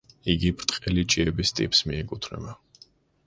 იგი 0.33 0.49
ბრტყელი 0.61 1.03
ჭიების 1.15 1.53
ტიპს 1.59 1.81
მიეკუთვნება. 1.91 2.57